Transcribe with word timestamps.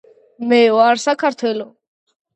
მე 0.53 0.61
ვარ 0.77 1.03
საქართველო 1.05 1.69